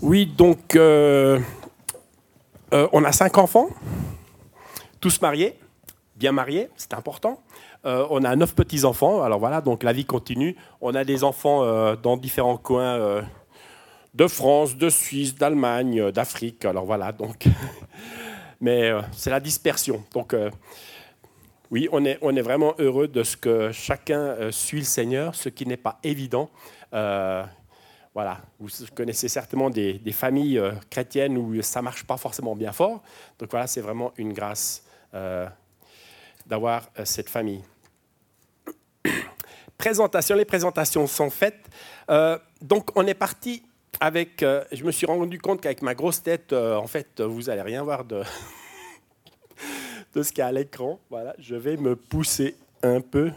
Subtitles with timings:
[0.00, 1.40] Oui, donc euh,
[2.72, 3.68] euh, on a cinq enfants,
[5.00, 5.58] tous mariés,
[6.14, 7.42] bien mariés, c'est important.
[7.84, 10.54] Euh, on a neuf petits-enfants, alors voilà, donc la vie continue.
[10.80, 13.24] On a des enfants dans différents coins
[14.14, 17.46] de France, de Suisse, d'Allemagne, d'Afrique, alors voilà, donc.
[18.60, 20.04] Mais c'est la dispersion.
[20.12, 20.34] Donc
[21.72, 25.48] oui, on est, on est vraiment heureux de ce que chacun suit le Seigneur, ce
[25.48, 26.50] qui n'est pas évident.
[28.18, 33.00] Voilà, vous connaissez certainement des, familles euh, chrétiennes où ça marche pas forcément bien fort.
[33.38, 34.82] Donc voilà, c'est vraiment une grâce
[35.14, 35.46] euh,
[36.44, 37.62] d'avoir euh, cette famille.
[39.78, 41.64] Présentation, les présentations sont faites.
[42.60, 43.62] donc on est parti
[44.00, 47.84] avec, je me suis rendu compte qu'avec ma grosse tête, en fait, vous n'allez rien
[47.84, 48.24] voir de,
[50.16, 50.98] de ce qu'il y a à l'écran.
[51.08, 53.30] Voilà, je vais me pousser un peu.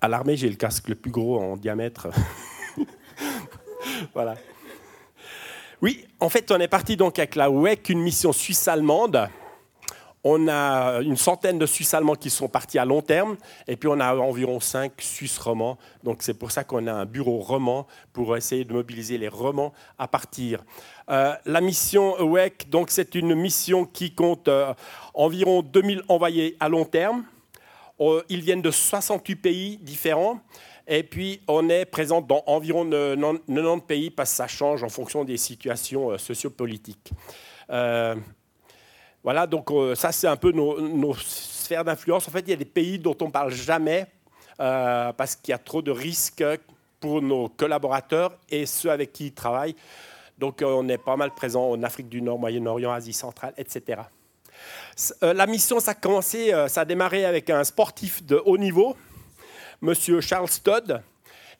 [0.00, 2.08] À l'armée, j'ai le casque le plus gros en diamètre.
[4.14, 4.34] voilà.
[5.82, 9.28] Oui, en fait, on est parti donc avec la WEC, une mission suisse-allemande.
[10.28, 13.36] On a une centaine de Suisses allemands qui sont partis à long terme,
[13.68, 15.78] et puis on a environ cinq Suisses romans.
[16.02, 19.72] Donc c'est pour ça qu'on a un bureau roman pour essayer de mobiliser les romans
[19.98, 20.64] à partir.
[21.10, 24.74] Euh, la mission WEC, donc c'est une mission qui compte euh,
[25.14, 27.22] environ 2000 envoyés à long terme.
[28.00, 30.40] Euh, ils viennent de 68 pays différents.
[30.88, 35.24] Et puis, on est présent dans environ 90 pays parce que ça change en fonction
[35.24, 37.12] des situations euh, sociopolitiques.
[37.70, 38.14] Euh,
[39.24, 42.28] voilà, donc euh, ça, c'est un peu nos, sphères d'influence.
[42.28, 44.06] En fait, il y a des pays dont on ne parle jamais
[44.58, 46.44] parce qu'il y a trop de risques
[46.98, 49.76] pour nos collaborateurs et ceux avec qui ils travaillent.
[50.38, 54.00] Donc, on est pas mal présent en Afrique du Nord, Moyen-Orient, Asie centrale, etc.
[55.20, 58.96] La mission, ça a commencé, ça a démarré avec un sportif de haut niveau
[59.80, 61.02] Monsieur Charles Todd.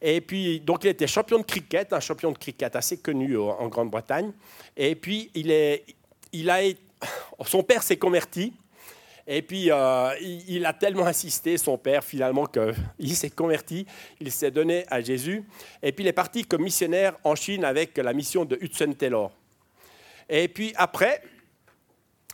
[0.01, 3.69] Et puis, donc, il était champion de cricket, un champion de cricket assez connu en
[3.69, 4.33] Grande-Bretagne.
[4.77, 5.85] Et puis, il est,
[6.33, 6.59] il a,
[7.47, 8.53] son père s'est converti.
[9.29, 13.85] Et puis, euh, il, a tellement insisté, son père, finalement, qu'il s'est converti,
[14.21, 15.45] il s'est donné à Jésus.
[15.83, 19.33] Et puis, il est parti comme missionnaire en Chine avec la mission de Hudson Taylor.
[20.29, 21.23] Et puis, après,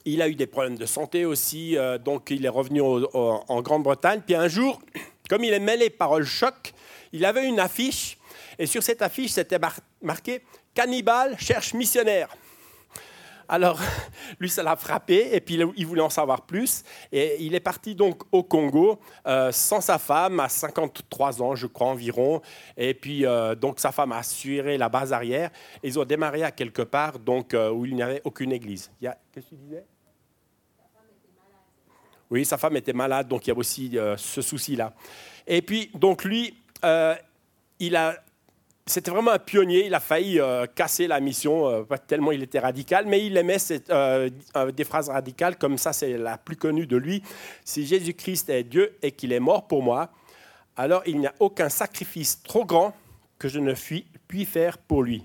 [0.04, 4.20] il a eu des problèmes de santé aussi, euh, donc il est revenu en Grande-Bretagne.
[4.26, 4.80] Puis un jour,
[5.32, 6.74] comme il aimait les paroles choc,
[7.10, 8.18] il avait une affiche,
[8.58, 9.58] et sur cette affiche, c'était
[10.02, 10.42] marqué
[10.74, 12.28] Cannibale cherche missionnaire.
[13.48, 13.80] Alors,
[14.40, 16.84] lui, ça l'a frappé, et puis il voulait en savoir plus.
[17.12, 21.66] Et il est parti donc au Congo euh, sans sa femme, à 53 ans, je
[21.66, 22.42] crois environ.
[22.76, 25.48] Et puis, euh, donc, sa femme a assuré la base arrière.
[25.82, 28.90] ils ont démarré à quelque part donc, euh, où il n'y avait aucune église.
[29.00, 29.86] Qu'est-ce que tu disais?
[32.32, 34.94] Oui, sa femme était malade, donc il y a aussi euh, ce souci-là.
[35.46, 37.14] Et puis, donc lui, euh,
[37.78, 38.16] il a,
[38.86, 39.84] c'était vraiment un pionnier.
[39.84, 44.84] Il a failli euh, casser la mission tellement il était radical, mais il aimait des
[44.84, 45.92] phrases radicales comme ça.
[45.92, 47.22] C'est la plus connue de lui.
[47.66, 50.08] Si Jésus-Christ est Dieu et qu'il est mort pour moi,
[50.74, 52.94] alors il n'y a aucun sacrifice trop grand
[53.38, 53.74] que je ne
[54.26, 55.22] puis faire pour lui.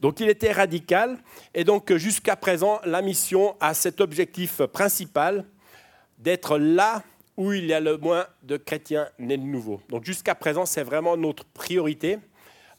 [0.00, 1.18] Donc il était radical
[1.54, 5.44] et donc jusqu'à présent la mission a cet objectif principal
[6.18, 7.02] d'être là
[7.36, 9.80] où il y a le moins de chrétiens nés de nouveau.
[9.88, 12.18] Donc jusqu'à présent c'est vraiment notre priorité.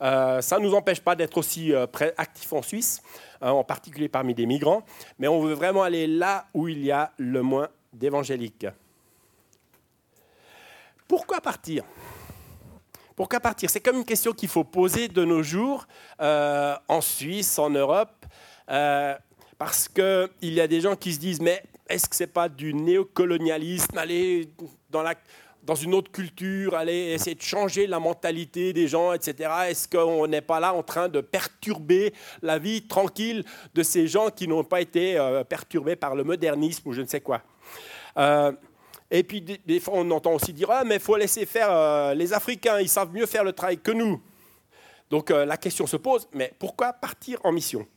[0.01, 1.87] Euh, ça ne nous empêche pas d'être aussi euh,
[2.17, 3.01] actifs en Suisse,
[3.41, 4.83] hein, en particulier parmi des migrants,
[5.17, 8.67] mais on veut vraiment aller là où il y a le moins d'évangéliques.
[11.07, 11.83] Pourquoi partir?
[13.15, 15.87] Pourquoi partir C'est comme une question qu'il faut poser de nos jours
[16.21, 18.25] euh, en Suisse, en Europe,
[18.69, 19.15] euh,
[19.57, 22.49] parce qu'il y a des gens qui se disent, mais est-ce que ce n'est pas
[22.49, 24.49] du néocolonialisme, aller
[24.89, 29.49] dans, une autre culture, aller essayer de changer la mentalité des gens, etc.
[29.69, 34.29] Est-ce qu'on n'est pas là en train de perturber la vie tranquille de ces gens
[34.29, 37.41] qui n'ont pas été euh, perturbés par le modernisme ou je ne sais quoi?
[39.19, 42.13] Et puis des, fois, on entend aussi dire ah, mais il faut laisser faire euh,
[42.13, 44.21] les Africains, ils savent mieux faire le travail que nous.
[45.09, 47.87] Donc euh, la question se pose mais pourquoi partir en mission?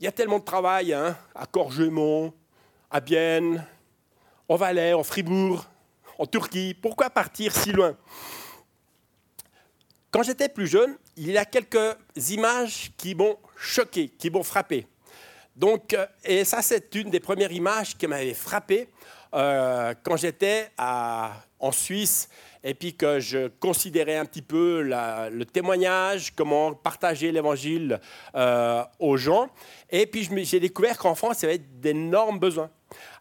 [0.00, 2.34] Il y a tellement de travail hein, à Corgemont,
[2.90, 3.64] à Bienne,
[4.48, 5.64] en Valais, en Fribourg,
[6.18, 6.74] en Turquie.
[6.74, 7.96] Pourquoi partir si loin?
[10.10, 11.96] Quand j'étais plus jeune, il y a quelques
[12.30, 14.86] images qui m'ont choqué, qui m'ont frappé.
[15.54, 18.88] Donc, euh, et ça, c'est une des premières images qui m'avait frappé.
[19.36, 22.28] Euh, quand j'étais en Suisse
[22.64, 28.00] et puis que je considérais un petit peu le témoignage, comment partager l'évangile
[28.34, 29.48] euh, aux gens.
[29.90, 32.70] Et puis j'ai découvert qu'en France, il y avait d'énormes besoins.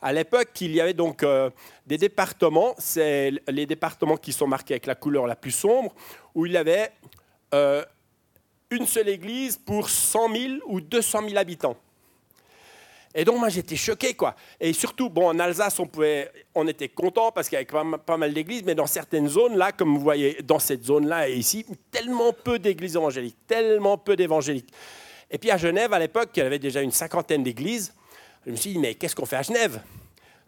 [0.02, 1.50] À l'époque, il y avait donc euh,
[1.86, 5.94] des départements, c'est les départements qui sont marqués avec la couleur la plus sombre,
[6.34, 6.92] où il y avait
[8.72, 11.78] une seule église pour 100 000 ou 200 000 habitants.
[13.18, 14.36] Et donc, moi, j'étais choqué, quoi.
[14.60, 18.18] Et surtout, bon, en Alsace, on, pouvait, on était content parce qu'il y avait pas
[18.18, 21.66] mal d'églises, mais dans certaines zones, là, comme vous voyez, dans cette zone-là et ici,
[21.90, 24.70] tellement peu d'églises évangéliques, tellement peu d'évangéliques.
[25.32, 27.94] Et puis à Genève, à l'époque, il y avait déjà une cinquantaine d'églises.
[28.46, 29.80] Je me suis dit, mais qu'est-ce qu'on fait à Genève?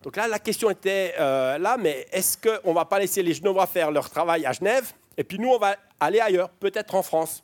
[0.04, 3.34] Donc là, la question était euh, là, mais est-ce qu'on ne va pas laisser les
[3.34, 7.02] Genevois faire leur travail à Genève Et puis nous, on va aller ailleurs, peut-être en
[7.02, 7.44] France?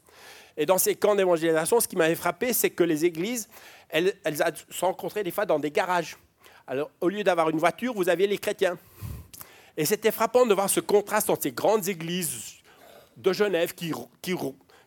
[0.55, 3.47] Et dans ces camps d'évangélisation, ce qui m'avait frappé, c'est que les églises,
[3.93, 4.13] elles,
[4.69, 6.17] se rencontraient des fois dans des garages.
[6.65, 8.77] Alors, au lieu d'avoir une voiture, vous aviez les chrétiens.
[9.77, 12.55] Et c'était frappant de voir ce contraste entre ces grandes églises
[13.17, 13.91] de Genève qui,
[14.21, 14.35] qui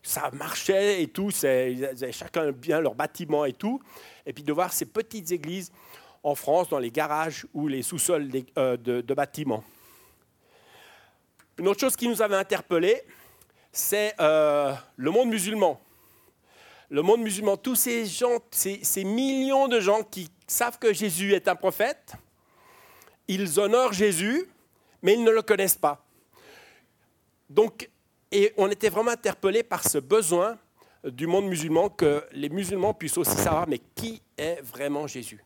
[0.02, 3.80] ça marchait et tout, ils chacun bien leur bâtiment et tout,
[4.24, 5.72] et puis de voir ces petites églises
[6.22, 9.62] en France, dans les garages ou les sous-sols euh, de, bâtiments.
[11.58, 13.02] Une autre chose qui nous avait interpellés,
[13.70, 15.80] c'est euh, le monde musulman
[16.88, 21.48] le monde musulman, tous ces gens, ces, millions de gens qui savent que Jésus est
[21.48, 22.12] un prophète,
[23.28, 24.46] ils honorent Jésus,
[25.02, 26.04] mais ils ne le connaissent pas.
[27.50, 27.90] Donc,
[28.30, 30.58] et on était vraiment interpellés par ce besoin
[31.04, 35.42] du monde musulman que les musulmans puissent aussi savoir, mais qui est vraiment Jésus?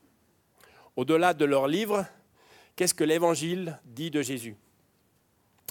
[0.96, 2.04] Au-delà de leur livre,
[2.76, 4.56] qu'est-ce que l'Évangile dit de Jésus?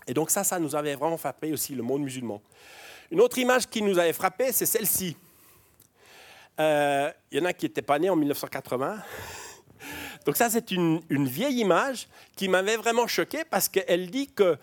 [0.08, 2.42] Et donc ça, ça nous avait vraiment frappé aussi, le monde musulman.
[3.12, 5.18] Une autre image qui nous avait frappé, c'est celle-ci.
[6.60, 8.98] Euh, il y en a qui n'étaient pas nés en 1980.
[10.26, 14.58] Donc ça, c'est une, vieille image qui m'avait vraiment choqué parce qu'elle dit que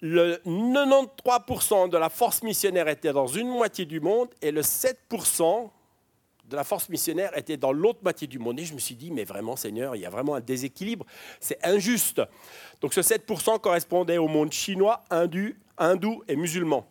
[0.00, 5.70] le 93% de la force missionnaire était dans une moitié du monde et le 7%
[6.48, 8.58] de la force missionnaire était dans l'autre moitié du monde.
[8.58, 11.04] Et je me suis dit, mais vraiment, Seigneur, il y a vraiment un déséquilibre.
[11.40, 12.22] C'est injuste.
[12.80, 16.86] Donc ce 7% correspondait au monde chinois, hindou et musulman.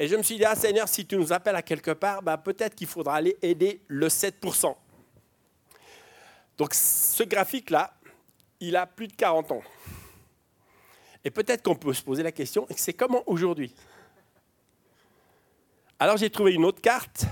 [0.00, 2.38] Et je me suis dit, ah Seigneur, si tu nous appelles à quelque part, bah,
[2.38, 4.72] peut-être qu'il faudra aller aider le 7%.
[6.56, 7.92] Donc ce graphique-là,
[8.60, 9.62] il a plus de 40 ans.
[11.24, 13.74] Et peut-être qu'on peut se poser la question, c'est comment aujourd'hui?
[15.98, 17.26] Alors j'ai trouvé une autre carte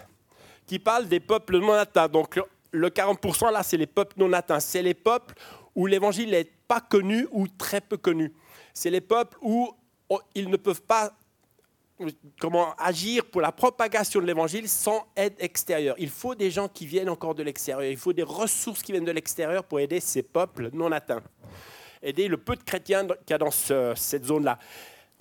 [0.66, 2.08] qui parle des peuples non atteints.
[2.08, 2.40] Donc
[2.72, 4.58] le 40% là, c'est les peuples non atteints.
[4.58, 5.34] C'est les peuples
[5.76, 8.34] où l'évangile n'est pas connu ou très peu connu.
[8.74, 9.72] C'est les peuples où
[10.34, 11.16] ils ne peuvent pas
[12.38, 15.94] comment agir pour la propagation de l'évangile sans aide extérieure.
[15.98, 17.90] Il faut des gens qui viennent encore de l'extérieur.
[17.90, 21.22] Il faut des ressources qui viennent de l'extérieur pour aider ces peuples non atteints.
[22.02, 24.58] Aider le peu de chrétiens qu'il y a dans cette zone-là.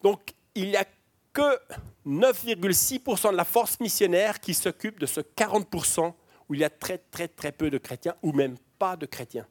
[0.03, 0.85] Donc, il n'y a
[1.33, 1.59] que
[2.05, 6.13] 9,6% de la force missionnaire qui s'occupe de ce 40%
[6.47, 9.47] où il y a très, très, très peu de chrétiens ou même pas de chrétiens.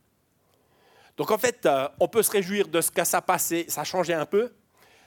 [1.17, 3.85] Donc, en fait, euh, on peut se réjouir de ce que ça passé, ça a
[3.85, 4.53] changé un peu,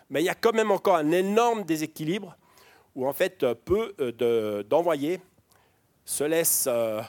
[0.10, 2.38] mais il y a quand même encore un énorme déséquilibre
[2.96, 5.20] où en fait euh, peu euh, d'envoyés
[6.06, 7.02] se laissent euh,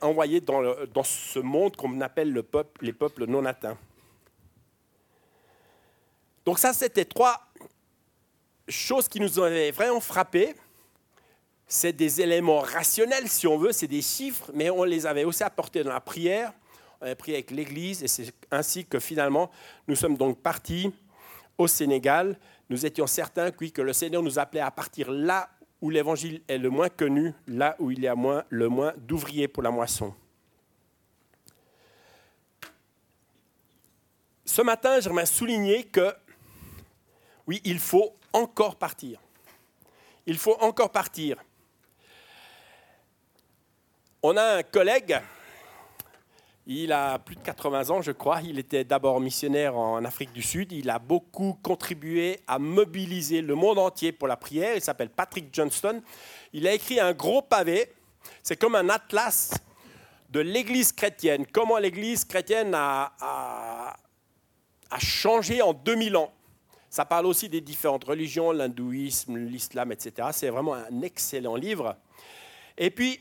[0.00, 2.32] envoyer dans, dans, ce monde qu'on appelle
[2.80, 3.76] les peuples non atteints.
[6.44, 7.40] Donc ça, c'était trois
[8.68, 10.54] choses qui nous avaient vraiment frappé.
[11.66, 15.42] C'est des éléments rationnels, si on veut, c'est des chiffres, mais on les avait aussi
[15.42, 16.52] apportés dans la prière.
[17.00, 19.50] On avait prié avec l'Église, et c'est ainsi que finalement,
[19.88, 20.92] nous sommes donc partis
[21.58, 22.38] au Sénégal,
[22.68, 25.48] nous étions certains que le Seigneur nous appelait à partir là
[25.80, 28.14] où l'évangile est le moins connu, là où il y a
[28.48, 30.14] le moins d'ouvriers pour la moisson.
[34.44, 36.14] Ce matin, j'aimerais souligner que,
[37.46, 39.20] oui, il faut encore partir.
[40.24, 41.36] Il faut encore partir.
[44.22, 45.20] On a un collègue
[46.66, 48.40] il a plus de 80 ans, je crois.
[48.42, 50.72] Il était d'abord missionnaire en Afrique du Sud.
[50.72, 54.74] Il a beaucoup contribué à mobiliser le monde entier pour la prière.
[54.74, 56.02] Il s'appelle Patrick Johnston.
[56.52, 57.92] Il a écrit un gros pavé.
[58.42, 59.54] C'est comme un atlas
[60.30, 61.46] de l'Église chrétienne.
[61.52, 63.12] Comment l'Église chrétienne a,
[64.90, 66.32] a changé en 2000 ans.
[66.90, 70.28] Ça parle aussi des différentes religions, l'hindouisme, l'islam, etc.
[70.32, 71.96] C'est vraiment un excellent livre.
[72.78, 73.20] Et puis,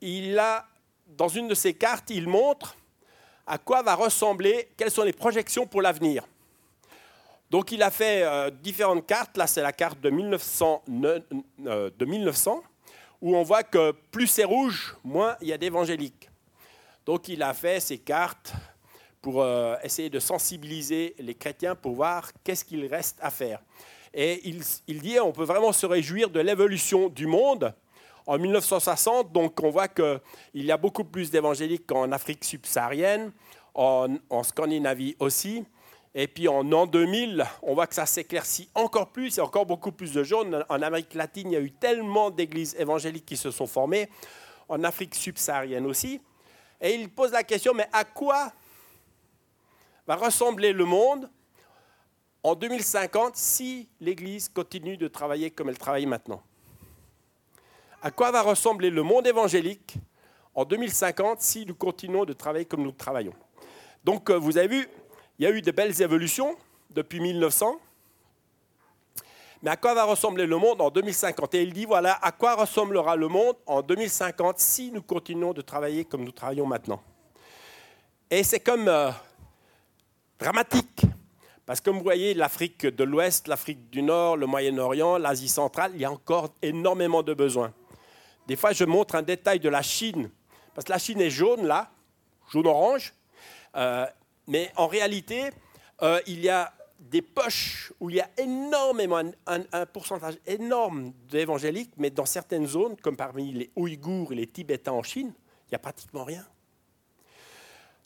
[0.00, 0.66] il a,
[1.06, 2.76] dans une de ses cartes, il montre
[3.50, 6.24] à quoi va ressembler, quelles sont les projections pour l'avenir.
[7.50, 9.36] Donc il a fait euh, différentes cartes.
[9.36, 10.84] Là, c'est la carte de 1900,
[11.66, 12.62] euh, de 1900,
[13.20, 16.30] où on voit que plus c'est rouge, moins il y a d'évangéliques.
[17.04, 18.52] Donc il a fait ces cartes
[19.20, 23.60] pour euh, essayer de sensibiliser les chrétiens pour voir qu'est-ce qu'il reste à faire.
[24.14, 24.48] Et
[24.86, 27.74] il dit on peut vraiment se réjouir de l'évolution du monde
[28.30, 30.20] en 1960, donc, on voit qu'il
[30.54, 33.32] y a beaucoup plus d'évangéliques qu'en Afrique subsaharienne,
[33.74, 34.08] en,
[34.44, 35.64] Scandinavie aussi.
[36.14, 39.44] Et puis en an 2000, on voit que ça s'éclaircit encore plus, il y a
[39.44, 40.64] encore beaucoup plus de jeunes.
[40.68, 44.08] En Amérique latine, il y a eu tellement d'églises évangéliques qui se sont formées,
[44.68, 46.20] en Afrique subsaharienne aussi.
[46.80, 48.52] Et il pose la question, mais à quoi
[50.06, 51.28] va ressembler le monde
[52.44, 56.44] en 2050 si l'Église continue de travailler comme elle travaille maintenant?
[58.02, 59.96] À quoi va ressembler le monde évangélique
[60.54, 63.34] en 2050 si nous continuons de travailler comme nous travaillons?
[64.04, 64.88] Donc euh, vous avez vu,
[65.38, 66.56] il y a eu de belles évolutions
[66.88, 67.78] depuis 1900.
[69.62, 72.54] Mais à quoi va ressembler le monde en 2050 Et il dit, voilà, à quoi
[72.54, 77.02] ressemblera le monde en 2050 si nous continuons de travailler comme nous travaillons maintenant?
[78.30, 79.10] Et c'est comme euh,
[80.38, 81.02] dramatique.
[81.66, 85.92] Parce que comme vous voyez, l'Afrique de l'Ouest, l'Afrique du Nord, le Moyen-Orient, l'Asie centrale,
[85.94, 87.74] il y a encore énormément de besoins.
[88.50, 90.28] Des fois, je montre un détail de la Chine,
[90.74, 91.88] parce que la Chine est jaune là,
[92.50, 93.14] jaune-orange,
[93.76, 94.04] euh,
[94.48, 95.50] mais en réalité,
[96.02, 101.92] euh, il y a des poches où il y a énormément, un, pourcentage énorme d'évangéliques,
[101.96, 105.32] mais dans certaines zones, comme parmi les Ouïghours et les Tibétains en Chine,
[105.66, 106.44] il n'y a pratiquement rien.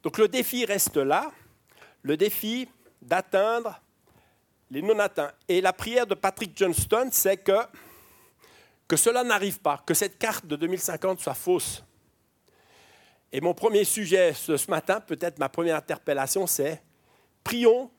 [0.03, 1.33] Donc le défi reste là,
[2.03, 2.69] le défi
[3.01, 3.81] d'atteindre
[4.71, 5.33] les non-atteints.
[5.49, 7.61] Et la prière de Patrick Johnston, c'est que,
[8.89, 11.85] que cela n'arrive pas, que cette carte de 2050 soit fausse.
[13.33, 16.83] Et mon premier sujet ce, matin, peut-être ma première interpellation, c'est
[17.43, 17.91] prions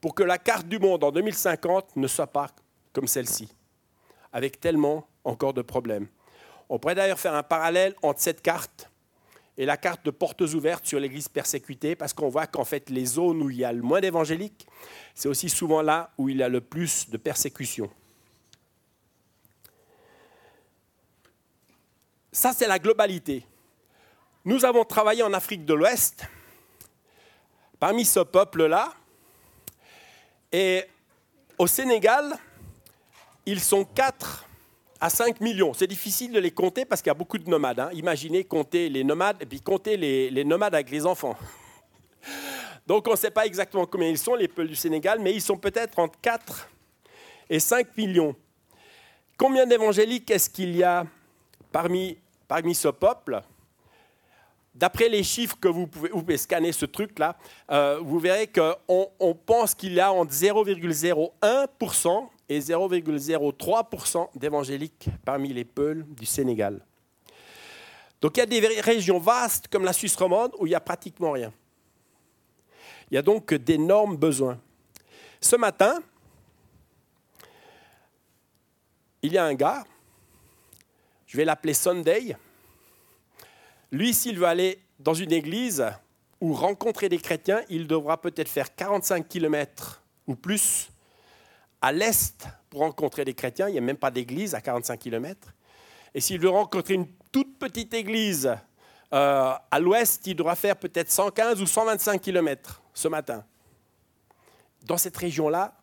[0.00, 2.48] pour que la carte du monde en 2050 ne soit pas
[2.92, 3.48] comme celle-ci,
[4.32, 6.06] avec tellement encore de problèmes.
[6.68, 8.90] On pourrait d'ailleurs faire un parallèle entre cette carte
[9.58, 13.04] et la carte de portes ouvertes sur l'Église persécutée, parce qu'on voit qu'en fait, les
[13.04, 14.66] zones où il y a le moins d'évangéliques,
[15.14, 17.90] c'est aussi souvent là où il y a le plus de persécutions.
[22.32, 23.44] Ça, c'est la globalité.
[24.44, 26.24] Nous avons travaillé en Afrique de l'Ouest.
[27.78, 28.92] Parmi ce peuple-là,
[30.52, 30.84] et
[31.58, 32.36] au Sénégal,
[33.46, 34.46] ils sont 4
[35.00, 35.72] à 5 millions.
[35.72, 37.80] C'est difficile de les compter parce qu'il y a beaucoup de nomades.
[37.80, 37.90] Hein.
[37.92, 41.36] Imaginez compter les nomades et puis compter les, nomades avec les enfants.
[42.86, 45.40] Donc on ne sait pas exactement combien ils sont, les peuples du Sénégal, mais ils
[45.40, 46.68] sont peut-être entre 4
[47.48, 48.34] et 5 millions.
[49.38, 51.06] Combien d'évangéliques est-ce qu'il y a
[51.72, 52.16] parmi,
[52.74, 53.42] ce peuple
[54.72, 57.36] D'après les chiffres que vous pouvez, vous scanner ce truc-là,
[57.70, 65.52] euh, vous verrez qu'on on pense qu'il y a entre 0,01% et 0,03% d'évangéliques parmi
[65.52, 66.80] les Peuls du Sénégal.
[68.20, 70.80] Donc il y a des régions vastes comme la Suisse romande où il n'y a
[70.80, 71.52] pratiquement rien.
[73.10, 74.58] Il y a donc d'énormes besoins.
[75.40, 76.00] Ce matin,
[79.22, 79.84] il y a un gars,
[81.30, 82.36] je vais l'appeler Sunday,
[83.92, 85.86] lui, s'il veut aller dans une église
[86.40, 90.90] ou rencontrer des chrétiens, il devra peut-être faire 45 km ou plus
[91.80, 93.68] à l'est pour rencontrer des chrétiens.
[93.68, 95.54] Il n'y a même pas d'église à 45 km.
[96.14, 98.52] Et s'il veut rencontrer une toute petite église
[99.12, 103.44] euh, à l'ouest, il devra faire peut-être 115 ou 125 km ce matin.
[104.84, 105.76] Dans cette région-là,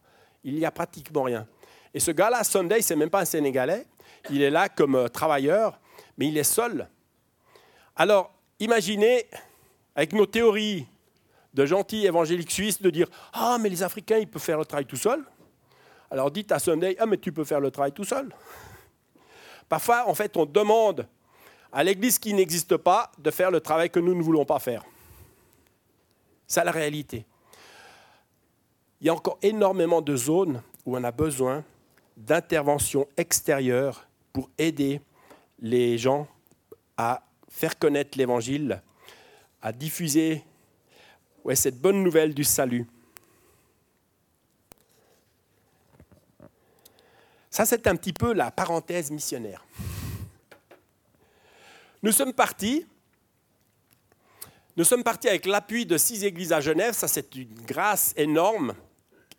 [0.44, 1.48] il n'y a pratiquement rien.
[1.94, 3.86] Et ce gars-là, Sunday, c'est même pas un Sénégalais.
[4.30, 5.80] Il est là comme euh, travailleur,
[6.18, 6.88] mais il est seul.
[7.96, 9.28] Alors, imaginez,
[9.96, 10.86] avec nos théories
[11.54, 14.86] de gentils évangéliques suisses, de dire Ah, mais les Africains, ils peuvent faire le travail
[14.86, 15.24] tout seuls.
[16.10, 18.34] Alors dites à Sunday Ah, mais tu peux faire le travail tout seul.
[19.68, 21.08] Parfois, en fait, on demande
[21.74, 24.84] à l'Église qui n'existe pas de faire le travail que nous ne voulons pas faire.
[26.46, 27.26] C'est la réalité.
[29.02, 31.64] Il y a encore énormément de zones où on a besoin
[32.16, 34.07] d'interventions extérieures
[34.38, 35.02] pour aider
[35.58, 36.28] les gens
[36.96, 38.84] à faire connaître l'Évangile,
[39.64, 40.44] à diffuser
[41.44, 42.86] ouais, cette bonne nouvelle du salut.
[47.50, 49.66] Ça, c'est un petit peu la parenthèse missionnaire.
[52.04, 52.86] Nous sommes partis.
[54.76, 56.94] Nous sommes partis avec l'appui de six églises à Genève.
[56.94, 58.76] Ça, c'est une grâce énorme.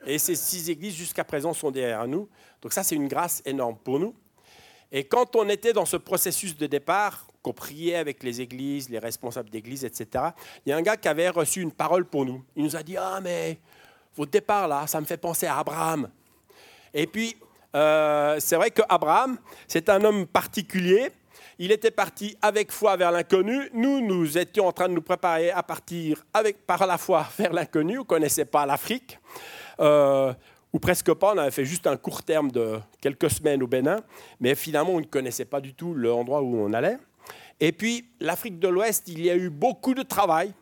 [0.05, 2.29] Et ces six églises, jusqu'à présent, sont derrière nous.
[2.61, 4.13] Donc ça, c'est une grâce énorme pour nous.
[4.91, 8.99] Et quand on était dans ce processus de départ, qu'on priait avec les églises, les
[8.99, 10.25] responsables d'église, etc.,
[10.65, 12.43] il y a un gars qui avait reçu une parole pour nous.
[12.57, 13.59] Il nous a dit Ah, mais
[14.17, 16.09] votre départ là, ça me fait penser à Abraham.
[16.95, 17.37] Et puis,
[17.75, 21.11] euh, c'est vrai qu'Abraham, c'est un homme particulier.
[21.59, 23.69] Il était parti avec foi vers l'inconnu.
[23.75, 27.53] Nous, nous étions en train de nous préparer à partir avec, par la foi vers
[27.53, 27.99] l'inconnu.
[27.99, 29.19] On ne connaissait pas l'Afrique.
[29.81, 30.33] Euh,
[30.73, 31.35] ou presque pas.
[31.35, 34.01] On avait fait juste un court terme de quelques semaines au Bénin,
[34.41, 36.99] mais finalement, on ne connaissait pas du tout l'endroit où on allait.
[37.61, 40.53] Et puis, l'Afrique de l'Ouest, il y a eu beaucoup de travail,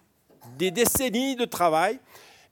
[0.59, 1.99] des décennies de travail,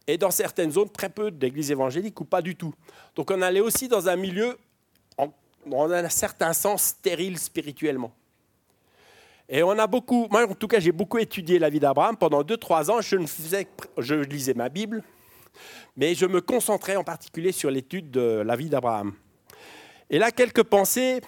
[0.06, 2.74] et dans certaines zones, très peu d'églises évangéliques ou pas du tout.
[3.14, 4.58] Donc on allait aussi dans un milieu,
[5.16, 5.28] en,
[5.66, 8.12] dans un certain sens, stérile spirituellement.
[9.48, 12.16] Et on a beaucoup, moi en tout cas, j'ai beaucoup étudié la vie d'Abraham.
[12.16, 13.66] Pendant 2-3 ans, je, ne faisais,
[13.98, 15.02] je lisais ma Bible,
[15.96, 19.14] mais je me concentrais en particulier sur l'étude de la vie d'Abraham.
[20.10, 21.20] Et là, quelques pensées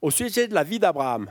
[0.00, 1.30] au sujet de la vie d'Abraham.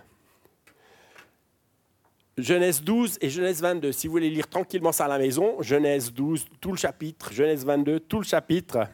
[2.37, 3.91] Genèse 12 et Genèse 22.
[3.91, 7.65] Si vous voulez lire tranquillement ça à la maison, Genèse 12, tout le chapitre, Genèse
[7.65, 8.87] 22, tout le chapitre.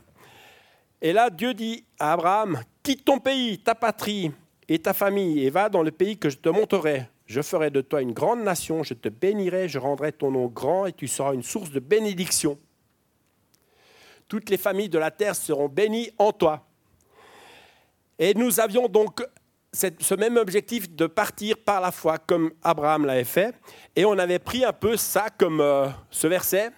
[1.01, 4.31] Et là, Dieu dit à Abraham, quitte ton pays, ta patrie
[4.69, 7.09] et ta famille, et va dans le pays que je te montrerai.
[7.25, 10.85] Je ferai de toi une grande nation, je te bénirai, je rendrai ton nom grand,
[10.85, 12.57] et tu seras une source de bénédiction.
[14.27, 16.65] Toutes les familles de la terre seront bénies en toi.
[18.17, 19.23] Et nous avions donc
[19.73, 23.55] ce même objectif de partir par la foi comme Abraham l'avait fait.
[23.95, 26.71] Et on avait pris un peu ça comme euh, ce verset,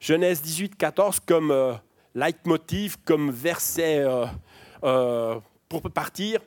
[0.00, 1.72] Genèse 18, 14, comme euh,
[2.14, 4.04] leitmotiv, comme verset
[4.84, 6.40] euh, pour partir.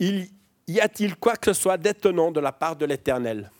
[0.00, 3.50] Y a-t-il quoi que ce soit d'étonnant de la part de l'Éternel?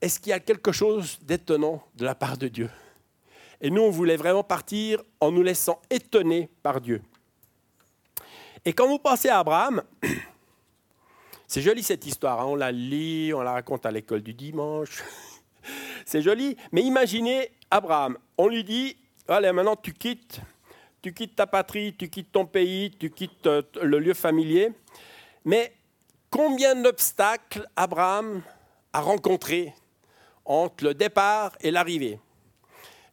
[0.00, 2.70] Est-ce qu'il y a quelque chose d'étonnant de la part de Dieu?
[3.66, 7.02] Et nous, on voulait vraiment partir en nous laissant étonner par Dieu.
[8.64, 9.82] Et quand vous pensez à Abraham,
[11.48, 12.44] c'est joli cette histoire, hein.
[12.46, 15.02] on la lit, on la raconte à l'école du dimanche,
[16.06, 18.96] c'est joli, mais imaginez Abraham, on lui dit,
[19.26, 20.38] allez maintenant tu quittes,
[21.02, 24.70] tu quittes ta patrie, tu quittes ton pays, tu quittes euh, le lieu familier,
[25.44, 25.72] mais
[26.30, 28.42] combien d'obstacles Abraham
[28.92, 29.74] a rencontrés
[30.44, 32.20] entre le départ et l'arrivée?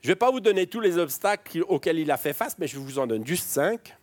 [0.03, 2.67] Je ne vais pas vous donner tous les obstacles auxquels il a fait face, mais
[2.67, 3.95] je vous en donne juste cinq.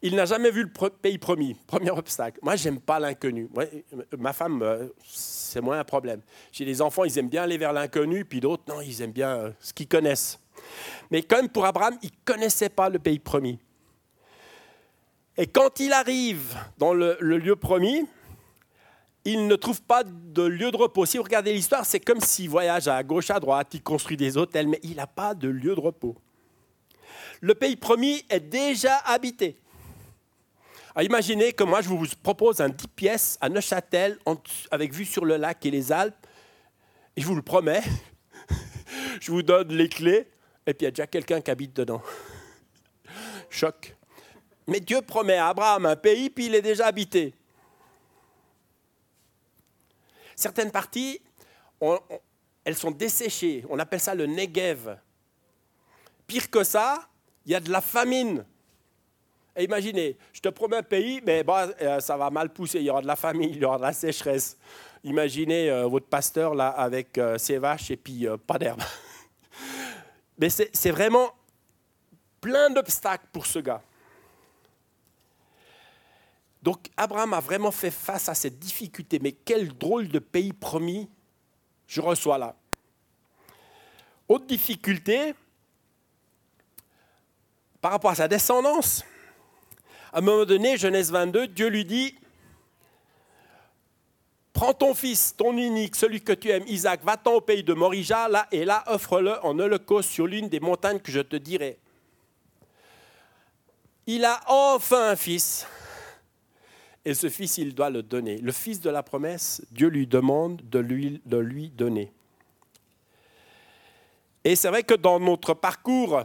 [0.00, 2.40] Il n'a jamais vu le pays promis, premier obstacle.
[2.42, 3.50] Moi, j'aime pas l'inconnu.
[4.18, 6.22] Ma femme, euh, c'est moins un problème.
[6.50, 9.36] J'ai des enfants, ils aiment bien aller vers l'inconnu, puis d'autres, non, ils aiment bien
[9.36, 10.40] euh, ce qu'ils connaissent.
[11.10, 13.58] Mais quand même, pour Abraham, il ne connaissait pas le pays promis.
[15.36, 18.08] Et quand il arrive dans le, le lieu promis,
[19.24, 21.06] il ne trouve pas de lieu de repos.
[21.06, 24.36] Si vous regardez l'histoire, c'est comme s'il voyage à gauche, à droite, il construit des
[24.36, 26.16] hôtels, mais il n'a pas de lieu de repos.
[27.40, 29.56] Le pays promis est déjà habité.
[31.00, 34.18] Imaginez que moi, je vous propose un 10 pièces à Neuchâtel
[34.70, 36.26] avec vue sur le lac et les Alpes.
[37.16, 37.82] Et je vous le promets,
[39.20, 40.26] je vous donne les clés
[40.66, 42.02] et puis il y a déjà quelqu'un qui habite dedans.
[43.50, 43.96] Choc.
[44.66, 47.34] Mais Dieu promet à Abraham un pays, puis il est déjà habité.
[50.36, 51.20] Certaines parties,
[52.64, 53.64] elles sont desséchées.
[53.68, 54.96] On appelle ça le Negev.
[56.26, 57.08] Pire que ça,
[57.44, 58.44] il y a de la famine
[59.60, 62.78] imaginez, je te promets un pays, mais euh, ça va mal pousser.
[62.78, 64.56] Il y aura de la famille, il y aura de la sécheresse.
[65.04, 68.82] Imaginez euh, votre pasteur là avec euh, ses vaches et puis pas d'herbe.
[70.38, 71.32] mais c'est vraiment
[72.40, 73.82] plein d'obstacles pour ce gars.
[76.62, 79.18] Donc Abraham a vraiment fait face à cette difficulté.
[79.20, 81.08] Mais quel drôle de pays promis
[81.86, 82.54] je reçois là.
[84.28, 85.34] Autre difficulté,
[87.82, 89.04] par rapport à sa descendance.
[90.12, 92.14] À un moment donné, Genèse 22, Dieu lui dit,
[94.52, 98.28] prends ton fils, ton unique, celui que tu aimes, Isaac, va-t'en au pays de Morija,
[98.28, 101.78] là, et là, offre-le en holocauste sur l'une des montagnes que je te dirai.
[104.06, 105.66] Il a enfin un fils,
[107.04, 108.38] et ce fils, il doit le donner.
[108.38, 112.12] Le fils de la promesse, Dieu lui demande de lui, de lui donner.
[114.44, 116.22] Et c'est vrai que dans notre parcours,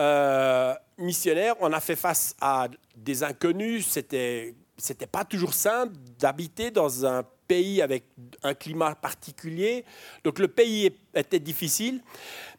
[0.00, 3.86] euh, missionnaire, on a fait face à des inconnus.
[3.86, 8.04] C'était c'était pas toujours simple d'habiter dans un pays avec
[8.42, 9.84] un climat particulier.
[10.24, 12.02] Donc le pays était difficile.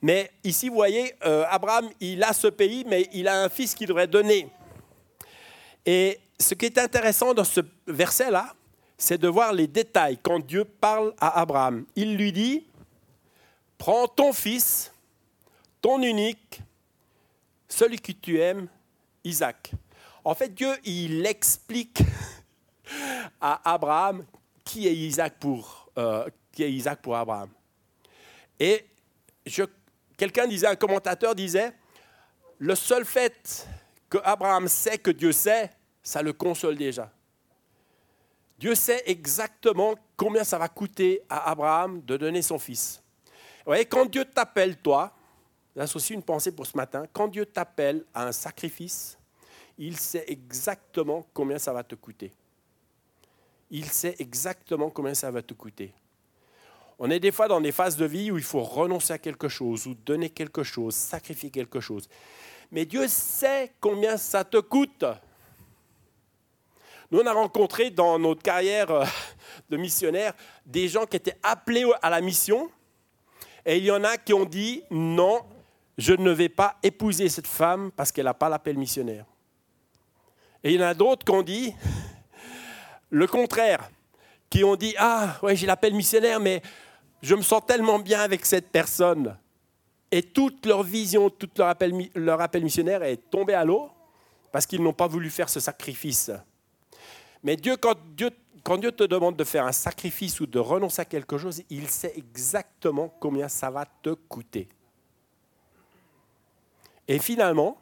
[0.02, 3.76] Mais ici, vous voyez, euh, Abraham, il a ce pays, mais il a un fils
[3.76, 4.48] qu'il devrait donner.
[5.86, 8.54] Et ce qui est intéressant dans ce verset-là,
[8.98, 10.20] c'est de voir les détails.
[10.22, 12.66] Quand Dieu parle à Abraham, il lui dit,
[13.78, 14.92] prends ton fils,
[15.82, 16.62] ton unique,
[17.68, 18.68] celui que tu aimes,
[19.24, 19.72] Isaac.
[20.24, 22.00] En fait, Dieu, il explique
[23.42, 24.26] à Abraham
[24.64, 27.50] qui est Isaac pour, euh, qui est Isaac pour Abraham.
[28.60, 28.86] Et
[30.16, 31.74] quelqu'un disait, un commentateur disait,
[32.60, 33.68] le seul fait
[34.10, 35.70] que Abraham sait que Dieu sait,
[36.04, 37.12] ça le console déjà.
[38.60, 43.02] Dieu sait exactement combien ça va coûter à Abraham de donner son fils.
[43.26, 45.14] Vous voyez, quand Dieu t'appelle, toi,
[45.76, 47.06] J'associe une pensée pour ce matin.
[47.12, 49.18] Quand Dieu t'appelle à un sacrifice,
[49.78, 52.32] il sait exactement combien ça va te coûter.
[53.72, 55.94] Il sait exactement combien ça va te coûter.
[57.00, 59.48] On est des fois dans des phases de vie où il faut renoncer à quelque
[59.48, 62.08] chose, ou donner quelque chose, sacrifier quelque chose.
[62.72, 65.06] Mais Dieu sait combien ça te coûte.
[67.14, 69.06] Nous, on a rencontré dans notre carrière euh,
[69.70, 70.34] de missionnaire
[70.66, 72.72] des gens qui étaient appelés à la mission,
[73.68, 75.42] et il y en a qui ont dit, non,
[75.96, 79.26] je ne vais pas épouser cette femme parce qu'elle n'a pas l'appel missionnaire.
[80.64, 81.76] Et il y en a d'autres qui ont dit
[83.12, 83.92] le contraire,
[84.50, 86.64] qui ont dit, ah, ouais, j'ai l'appel missionnaire, mais
[87.22, 89.38] je me sens tellement bien avec cette personne.
[90.10, 93.92] Et toute leur vision, tout leur appel, leur appel missionnaire est tombé à l'eau
[94.52, 96.32] parce qu'ils n'ont pas voulu faire ce sacrifice.
[97.44, 98.32] Mais Dieu quand, Dieu,
[98.92, 103.10] te demande de faire un sacrifice ou de renoncer à quelque chose, il sait exactement
[103.20, 104.70] combien ça va te coûter.
[107.08, 107.78] Et finalement,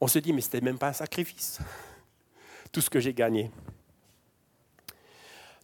[0.00, 1.58] on se dit, mais ce n'était même pas un sacrifice,
[2.72, 3.50] tout ce que j'ai gagné.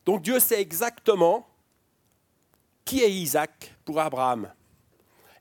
[0.04, 1.46] Donc Dieu sait exactement
[2.84, 4.52] qui est Isaac pour Abraham.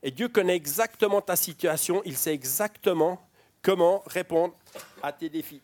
[0.02, 3.20] Et Dieu connaît exactement ta situation, il sait exactement
[3.60, 4.54] comment répondre
[5.02, 5.60] à tes défis.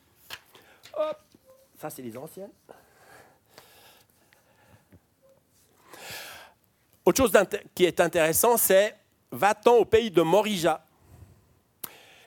[1.81, 2.51] Ça c'est les anciennes.
[7.07, 7.33] Autre chose
[7.75, 8.95] qui est intéressant, c'est
[9.33, 10.85] va-t'en au pays de Morija?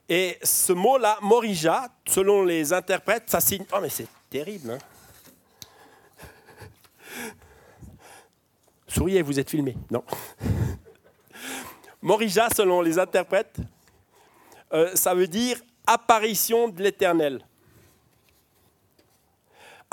[0.10, 3.64] Et ce mot-là, Morija, selon les interprètes, ça signe.
[3.72, 4.80] Oh, mais c'est terrible, hein
[8.88, 9.78] Souriez, vous êtes filmé.
[9.90, 10.04] Non.
[12.02, 13.58] Morija, selon les interprètes,
[14.74, 17.46] euh, ça veut dire apparition de l'éternel.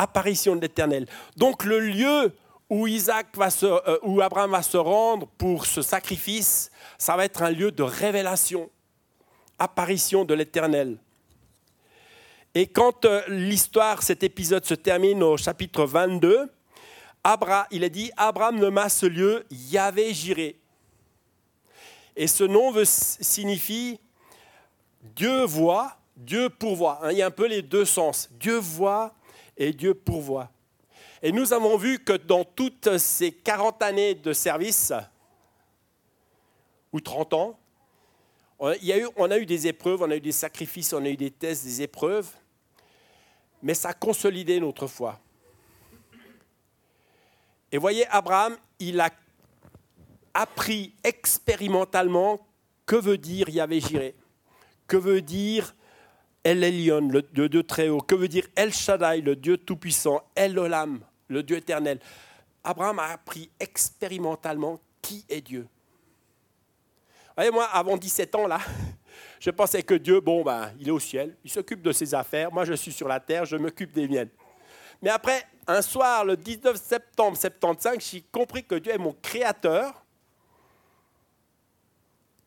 [0.01, 1.07] Apparition de l'éternel.
[1.37, 2.33] Donc le lieu
[2.71, 7.27] où, Isaac va se, euh, où Abraham va se rendre pour ce sacrifice, ça va
[7.27, 8.71] être un lieu de révélation
[9.59, 10.97] apparition de l'Éternel.
[12.55, 16.51] Et quand euh, l'histoire, cet épisode se termine au chapitre 22,
[17.23, 20.59] Abra, il est dit Abraham nomma ce lieu Yahvé Jiré.
[22.17, 24.01] Et ce nom veut, signifie
[25.03, 27.01] Dieu voit, Dieu pourvoit.
[27.03, 28.29] Hein, il y a un peu les deux sens.
[28.33, 29.15] Dieu voit
[29.61, 30.51] et Dieu pourvoit.
[31.23, 34.93] Et nous avons vu que dans toutes ces 40 années de service,
[36.93, 37.59] ou 30 ans,
[38.59, 41.65] on, a eu des épreuves, on a eu des sacrifices, on a eu des tests,
[41.65, 42.31] des épreuves,
[43.63, 45.21] mais ça a consolidé notre foi.
[47.71, 49.11] Et voyez, Abraham, il a
[50.33, 52.41] appris expérimentalement
[52.87, 54.15] que veut dire Yahvé Jiré,
[54.87, 55.75] que veut dire
[56.45, 60.59] El Elyon, le Dieu très haut, que veut dire El Shaddai, le Dieu tout-puissant, El
[60.59, 62.01] Olam, le Dieu éternel.
[62.65, 65.67] Abraham a appris expérimentalement qui est Dieu
[67.51, 68.61] moi, avant 17 ans, là,
[69.41, 72.53] je pensais que Dieu, bon, ben, il est au ciel, il s'occupe de ses affaires,
[72.53, 74.29] moi je suis sur la terre, je m'occupe des miennes.
[75.01, 80.05] Mais après, un soir, le 19 septembre 75, j'ai compris que Dieu est mon créateur.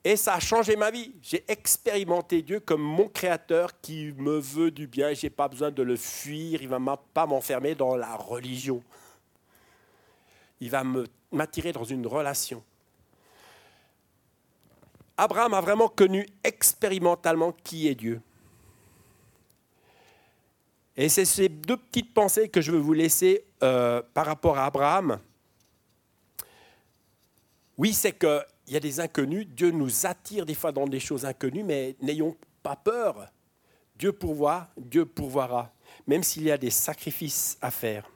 [0.04, 1.13] Et ça a changé ma vie.
[1.22, 5.13] J'ai expérimenté Dieu comme mon créateur qui me veut du bien.
[5.13, 6.62] Je n'ai pas besoin de le fuir.
[6.62, 8.84] Il ne va pas m'enfermer dans la religion.
[10.60, 10.84] Il va
[11.32, 12.62] m'attirer dans une relation.
[15.16, 18.22] Abraham a vraiment connu expérimentalement qui est Dieu.
[20.98, 24.66] Et c'est ces deux petites pensées que je veux vous laisser euh, par rapport à
[24.66, 25.20] Abraham.
[27.78, 28.12] Oui, c'est
[28.73, 29.45] qu'il y a des inconnus.
[29.47, 33.27] Dieu nous attire des fois dans des choses inconnues, mais n'ayons pas peur.
[33.95, 35.71] Dieu pourvoit, Dieu pourvoira,
[36.07, 38.09] même s'il y a des sacrifices à faire.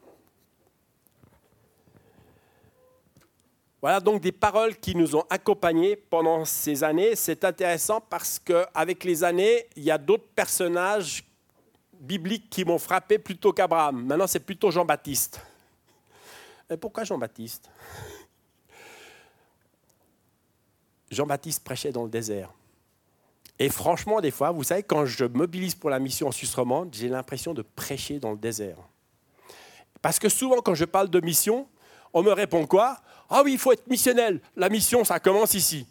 [3.80, 7.16] Voilà donc des paroles qui nous ont accompagnés pendant ces années.
[7.16, 11.24] C'est intéressant parce qu'avec les années, il y a d'autres personnages
[11.94, 14.04] bibliques qui m'ont frappé plutôt qu'Abraham.
[14.04, 15.40] Maintenant, c'est plutôt Jean-Baptiste.
[16.82, 17.70] Pourquoi Jean-Baptiste?
[21.12, 22.54] Jean-Baptiste prêchait dans le désert.
[23.60, 26.94] Et franchement, des fois, vous savez, quand je mobilise pour la mission en Suisse romande,
[26.94, 28.78] j'ai l'impression de prêcher dans le désert.
[30.02, 31.68] Parce que souvent, quand je parle de mission,
[32.14, 34.42] on me répond quoi Ah oui, il faut être missionnel.
[34.56, 35.88] La mission, ça commence ici.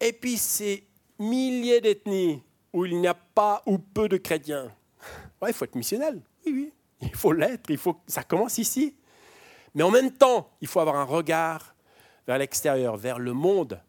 [0.00, 0.84] Et, puis, c'est
[1.18, 4.72] milliers d'ethnies où il n'y a pas ou peu de chrétiens.
[5.40, 6.20] Ouais, il faut être missionnel.
[6.46, 7.68] Oui, oui, il faut l'être.
[7.68, 8.96] Il faut, ça commence ici.
[9.74, 11.75] Mais en même temps, il faut avoir un regard
[12.26, 13.80] vers l'extérieur, vers le monde,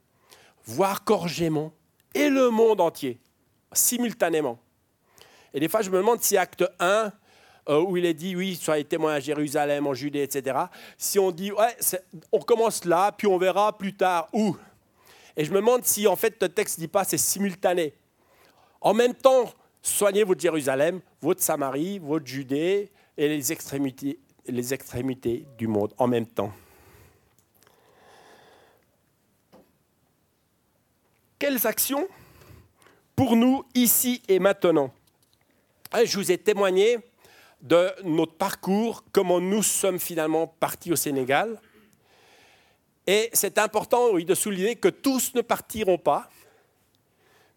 [0.65, 1.71] voir Corgémont
[2.13, 3.19] et le monde entier,
[3.71, 4.59] simultanément.
[5.53, 7.11] Et des fois, je me demande si acte 1,
[7.69, 10.57] euh, où il est dit, oui, soyez témoins à Jérusalem, en Judée, etc.
[10.97, 11.75] Si on dit, ouais,
[12.31, 14.55] on commence là, puis on verra plus tard où.
[15.35, 17.93] Et je me demande si en fait le texte ne dit pas c'est simultané.
[18.81, 25.67] En même temps, soignez votre Jérusalem, votre Samarie, votre Judée et les les extrémités du
[25.67, 26.53] monde en même temps.
[31.39, 32.07] Quelles actions
[33.15, 34.91] pour nous ici et maintenant
[35.93, 36.97] Je vous ai témoigné
[37.61, 41.61] de notre parcours, comment nous sommes finalement partis au Sénégal.
[43.05, 46.29] Et c'est important, de souligner que tous ne partiront pas,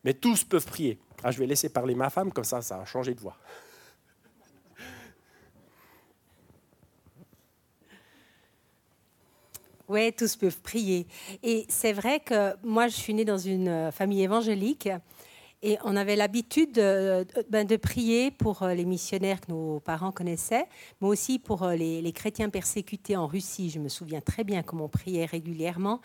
[0.04, 0.98] mais tous peuvent prier.
[1.24, 3.36] Ah, je vais laisser parler ma femme, comme ça, ça a changé de voix.
[9.90, 11.08] Oui, tous peuvent prier.
[11.42, 14.88] Et c'est vrai que moi, je suis née dans une euh, famille évangélique
[15.64, 20.66] et on avait l'habitude de, ben, prier pour euh, les missionnaires que nos parents connaissaient,
[21.00, 23.68] mais aussi pour euh, les, chrétiens persécutés en Russie.
[23.68, 26.00] Je me souviens très bien comment on priait régulièrement.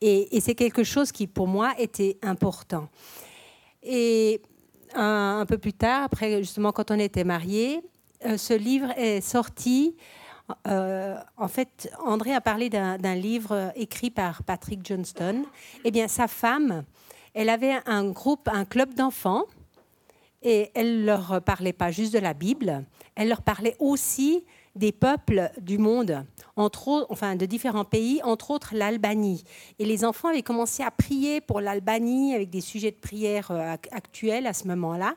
[0.00, 2.88] Et, c'est quelque chose qui, pour moi, était important.
[3.84, 4.42] Et
[4.92, 7.80] un, peu plus tard, après, justement, quand on était mariés,
[8.36, 9.94] ce livre est sorti
[10.66, 15.44] euh, en fait, André a parlé d'un livre écrit par Patrick Johnston.
[15.84, 16.84] Eh bien, sa femme,
[17.34, 19.44] elle avait un groupe, un club d'enfants,
[20.42, 22.84] et elle leur parlait pas juste de la Bible,
[23.14, 24.44] elle leur parlait aussi
[24.76, 26.24] des peuples du monde,
[26.56, 29.44] entre enfin de différents pays, entre autres l'Albanie.
[29.78, 33.76] Et les enfants avaient commencé à prier pour l'Albanie avec des sujets de prière euh,
[33.90, 35.16] actuels à ce moment-là.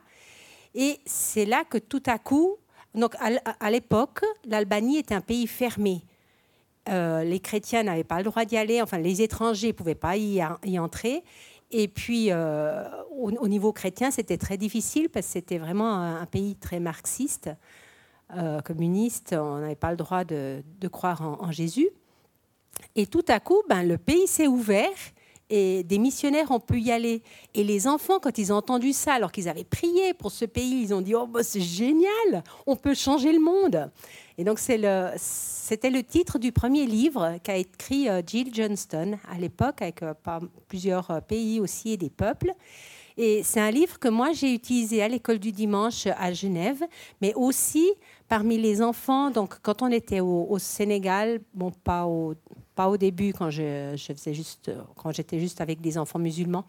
[0.75, 2.57] Et c'est là que tout à coup,
[2.95, 6.03] donc à l'époque, l'Albanie était un pays fermé.
[6.89, 10.17] Euh, les chrétiens n'avaient pas le droit d'y aller, enfin les étrangers ne pouvaient pas
[10.17, 10.43] y,
[10.77, 11.23] entrer.
[11.71, 12.83] Et puis euh,
[13.17, 17.49] au, niveau chrétien, c'était très difficile parce que c'était vraiment un, pays très marxiste,
[18.35, 19.33] euh, communiste.
[19.33, 21.89] On n'avait pas le droit de, croire en, Jésus.
[22.95, 24.89] Et tout à coup, ben, le pays s'est ouvert
[25.49, 27.21] et des missionnaires ont pu y aller.
[27.53, 30.81] Et les enfants, quand ils ont entendu ça, alors qu'ils avaient prié pour ce pays,
[30.81, 33.91] ils ont dit Oh, bah, c'est génial, on peut changer le monde.
[34.37, 39.81] Et donc, c'était le, titre du premier livre qu'a écrit euh, Jill Johnston à l'époque,
[39.81, 40.13] avec euh,
[40.67, 42.51] plusieurs euh, pays aussi et des peuples.
[43.15, 46.83] Et c'est un livre que moi j'ai utilisé à l'école du dimanche à Genève,
[47.21, 47.91] mais aussi
[48.27, 49.29] parmi les enfants.
[49.29, 52.33] Donc, quand on était au Sénégal, bon, pas au
[52.75, 56.65] pas au début quand je, faisais juste, quand j'étais juste avec des enfants musulmans,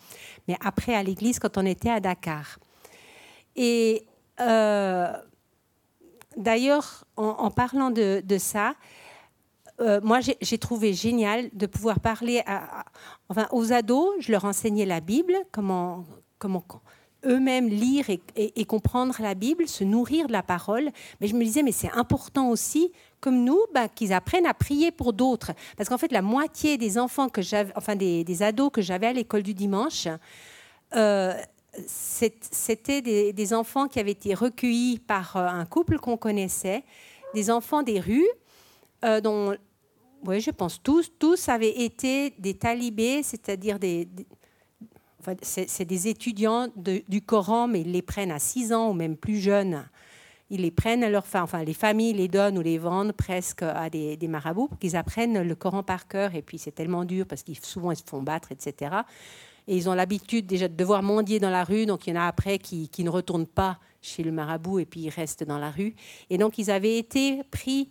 [0.48, 2.58] mais après à l'église quand on était à Dakar.
[3.56, 4.04] Et
[4.40, 5.12] euh,
[6.36, 8.74] d'ailleurs, en, parlant de, ça,
[9.80, 12.84] euh, moi j'ai trouvé génial de pouvoir parler à,
[13.28, 14.14] enfin, aux ados.
[14.20, 16.04] Je leur enseignais la Bible, comment,
[16.38, 16.64] comment
[17.26, 20.90] eux-mêmes lire et, comprendre la Bible, se nourrir de la parole.
[21.20, 22.92] Mais je me disais, mais c'est important aussi,
[23.24, 25.52] comme nous, bah, qu'ils apprennent à prier pour d'autres.
[25.78, 29.14] Parce qu'en fait, la moitié des enfants que j'avais, enfin des, ados que j'avais à
[29.14, 30.08] l'école du dimanche,
[30.94, 31.32] euh,
[31.86, 36.84] c'était des, enfants qui avaient été recueillis par euh, un couple qu'on connaissait,
[37.32, 38.28] des enfants des rues,
[39.06, 39.56] euh, dont,
[40.26, 44.06] oui, je pense tous, tous avaient été des talibés, c'est-à-dire des
[45.40, 49.38] c'est des étudiants du Coran, mais ils les prennent à 6 ans ou même plus
[49.38, 49.88] jeunes.
[50.50, 54.68] Ils les prennent enfin les familles les donnent ou les vendent presque à des, marabouts
[54.68, 56.34] pour qu'ils apprennent le Coran par cœur.
[56.34, 58.94] Et puis c'est tellement dur parce qu'ils souvent ils se font battre, etc.
[59.66, 62.20] Et ils ont l'habitude déjà de devoir mendier dans la rue, donc il y en
[62.20, 65.70] a après qui, ne retournent pas chez le marabout et puis ils restent dans la
[65.70, 65.94] rue.
[66.28, 67.88] Et donc ils avaient été pris,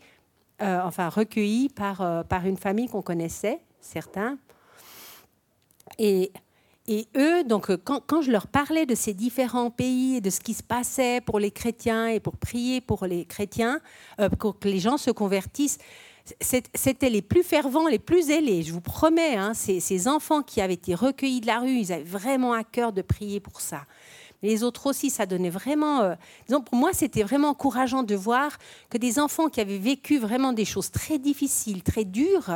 [0.61, 4.37] euh, enfin recueillis par, euh, par une famille qu'on connaissait, certains.
[5.97, 6.31] Et
[6.87, 10.41] et eux, donc, euh, quand, je leur parlais de ces différents pays et de ce
[10.41, 13.79] qui se passait pour les chrétiens et pour prier pour les chrétiens,
[14.19, 15.77] euh, pour que les gens se convertissent,
[16.39, 19.35] c'était les plus fervents, les plus ailés, je vous promets.
[19.35, 22.63] Hein, ces, ces, enfants qui avaient été recueillis de la rue, ils avaient vraiment à
[22.63, 23.85] cœur de prier pour ça
[24.43, 26.01] les autres aussi, ça donnait vraiment...
[26.01, 26.15] Euh,
[26.47, 28.57] pour moi, c'était vraiment encourageant de voir
[28.89, 32.51] que des enfants qui avaient vécu vraiment des choses très difficiles, très dures,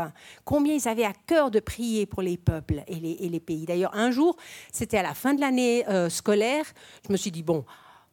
[0.46, 2.96] combien ils avaient à cœur de prier pour les peuples et
[3.30, 3.66] les, pays.
[3.66, 4.36] D'ailleurs, un jour,
[4.72, 6.66] c'était à la fin de l'année euh, scolaire,
[7.08, 7.64] je me suis dit, bon,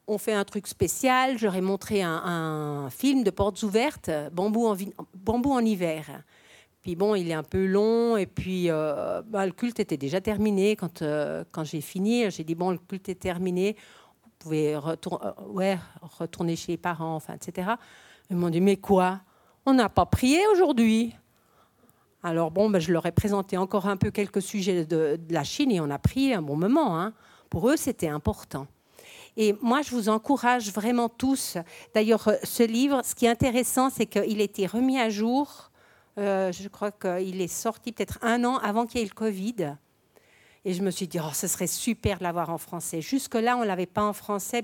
[0.07, 4.77] on fait un truc spécial, j'aurais montré un, un, film de portes ouvertes, bambou en,
[5.15, 6.23] bambou en hiver.
[6.85, 10.21] Puis bon, il est un peu long, et puis euh, bah, le culte était déjà
[10.21, 10.77] terminé.
[10.77, 13.75] Quand, euh, quand j'ai fini, j'ai dit, bon, le culte est terminé,
[14.23, 17.71] vous pouvez retourner, euh, ouais, retourner chez les parents, enfin, etc.
[18.29, 19.23] Ils m'ont dit, mais quoi?
[19.65, 21.17] On n'a pas prié aujourd'hui
[22.27, 25.71] alors bon, ben, je leur ai présenté encore un peu quelques sujets de, la Chine
[25.71, 26.99] et on a prié un bon moment.
[26.99, 27.13] Hein.
[27.51, 28.67] Pour eux, c'était important.
[29.37, 31.59] Et moi, je vous encourage vraiment tous.
[31.95, 35.71] D'ailleurs, ce livre, ce qui est intéressant, c'est qu'il a été remis à jour
[36.19, 39.77] euh, je crois qu'il est sorti peut-être un an avant qu'il y ait le Covid.
[40.65, 43.03] Et je me suis dit, oh, ce serait super de l'avoir en français.
[43.03, 44.63] Jusque-là, on ne l'avait pas en français.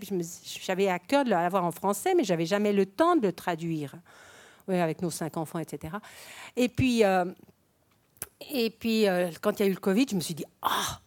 [0.63, 3.95] J'avais à cœur de l'avoir en français, mais j'avais jamais le temps de le traduire.
[4.69, 5.97] Avec nos cinq enfants, etc.
[6.55, 7.25] Et puis, euh,
[8.53, 9.07] et puis
[9.41, 11.01] quand il y a eu le Covid, je me suis dit, ah,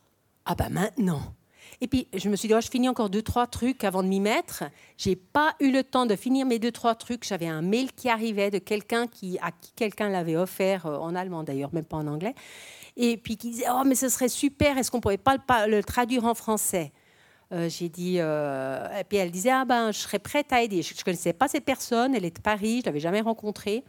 [0.45, 1.33] ah ben maintenant.
[1.81, 4.07] Et puis, je me suis dit, oh, je finis encore deux, trois trucs avant de
[4.07, 4.63] m'y mettre.
[4.97, 7.25] J'ai pas eu le temps de finir mes deux, trois trucs.
[7.25, 11.43] J'avais un mail qui arrivait de quelqu'un qui, à qui quelqu'un l'avait offert, en allemand
[11.43, 12.35] d'ailleurs, même pas en anglais.
[12.95, 16.25] Et puis qui disait, oh, mais ce serait super, est-ce qu'on pourrait pas le, traduire
[16.25, 16.91] en français?
[17.51, 20.81] Euh, j'ai dit, euh, et puis elle disait, ah ben, je serais prête à aider.
[20.81, 23.83] Je ne connaissais pas cette personne, elle est de Paris, je ne l'avais jamais rencontrée.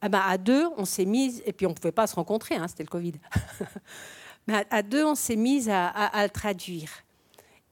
[0.00, 2.56] Ah ben, à deux, on s'est mis, et puis on ne pouvait pas se rencontrer,
[2.56, 3.14] hein, c'était le Covid.
[4.46, 6.90] Mais à, deux, on s'est mis à, le traduire.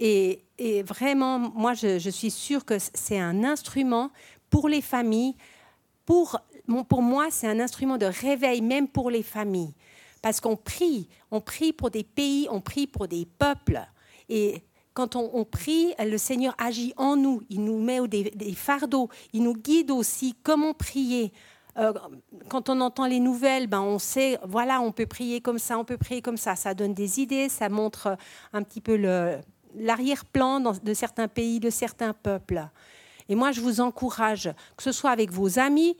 [0.01, 0.43] Et,
[0.83, 4.11] vraiment, moi, je, suis sûre que c'est un instrument
[4.51, 5.37] pour les familles.
[6.05, 9.75] Pour, moi, c'est un instrument de réveil, même pour les familles.
[10.23, 13.81] Parce qu'on prie, on prie pour des pays, on prie pour des peuples.
[14.29, 14.63] Et
[14.95, 17.43] quand on, prie, le Seigneur agit en nous.
[17.51, 19.09] Il nous met des, fardeaux.
[19.33, 21.33] Il nous guide aussi comment prier.
[21.77, 21.93] Euh,
[22.49, 25.85] quand on entend les nouvelles, ben on sait, voilà, on peut prier comme ça, on
[25.85, 26.55] peut prier comme ça.
[26.55, 28.17] Ça donne des idées, ça montre
[28.53, 28.95] un petit peu
[29.77, 32.67] l'arrière-plan de certains pays, de certains peuples.
[33.29, 35.97] Et moi, je vous encourage, que ce soit avec vos amis,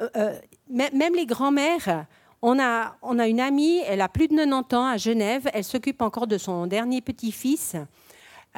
[0.00, 2.06] euh, euh, même les grands-mères.
[2.40, 5.64] On a, on a une amie, elle a plus de 90 ans à Genève, elle
[5.64, 7.76] s'occupe encore de son dernier petit-fils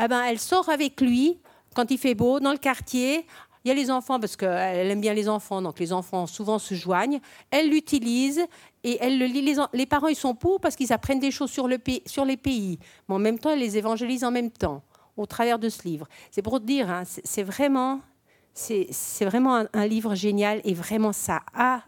[0.02, 1.38] eh ben, elle sort avec lui
[1.74, 3.26] quand il fait beau dans le quartier.
[3.64, 6.58] Il y a les enfants parce qu'elle aime bien les enfants, donc les enfants souvent
[6.58, 7.20] se joignent.
[7.50, 8.44] Elle l'utilise
[8.82, 9.56] et elle le lit.
[9.72, 12.78] Les, parents, ils sont pour parce qu'ils apprennent des choses sur, le sur les pays?
[13.08, 14.82] Mais en même temps, elle les évangélise en même temps
[15.16, 16.06] au travers de ce livre.
[16.30, 18.00] C'est pour dire, hein, c'est vraiment,
[18.52, 21.80] c'est vraiment un, livre génial et vraiment ça a,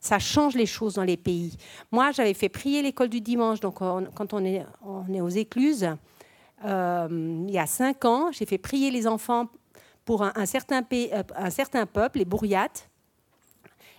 [0.00, 1.56] ça change les choses dans les pays.
[1.92, 5.88] Moi, j'avais fait prier l'école du dimanche, donc quand on est, on est aux écluses.
[6.64, 9.48] Euh, il y a cinq ans, j'ai fait prier les enfants
[10.04, 12.88] pour un, certain, pays, euh, un certain peuple, les Bourriates.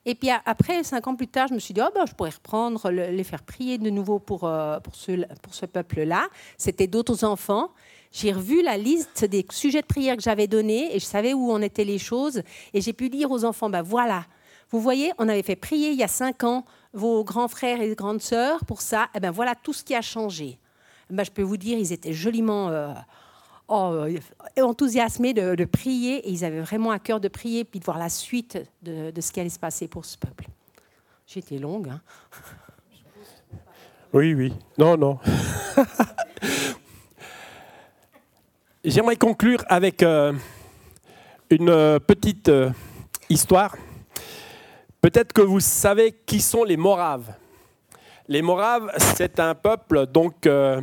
[0.08, 2.30] Et puis après, cinq ans plus tard, je me suis dit, oh ben, je pourrais
[2.30, 6.28] reprendre, les faire prier de nouveau pour, euh, pour ce, pour ce peuple-là.
[6.58, 7.72] C'était d'autres enfants.
[8.12, 11.52] J'ai revu la liste des sujets de prière que j'avais donnés et je savais où
[11.52, 12.44] en étaient les choses.
[12.74, 14.26] Et j'ai pu dire aux enfants, ben voilà,
[14.70, 17.94] vous voyez, on avait fait prier il y a cinq ans vos grands frères et
[17.96, 19.10] grandes sœurs pour ça.
[19.16, 20.60] Et ben voilà tout ce qui a changé.
[21.10, 22.94] Ben, je peux vous dire, ils étaient joliment euh,
[23.68, 24.20] oh, euh,
[24.62, 28.10] enthousiasmés de, prier et ils avaient vraiment à cœur de prier puis de voir la
[28.10, 30.46] suite de, ce qui allait se passer pour ce peuple.
[31.28, 31.90] J'étais longue.
[31.90, 32.02] Hein.
[34.14, 34.54] Oui, oui.
[34.78, 35.20] Non, non.
[38.84, 40.32] J'aimerais conclure avec euh,
[41.50, 42.52] une petite
[43.30, 43.76] histoire.
[45.06, 47.34] Peut-être que vous savez qui sont les Moraves.
[48.28, 50.82] Les Moraves, c'est un peuple donc euh,